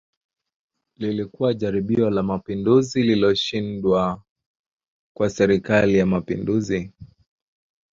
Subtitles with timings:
[0.97, 4.23] Lilikuwa jaribio la Mapinduzi lililoshindwa
[5.17, 6.91] kwa Serikali ya Mapinduzi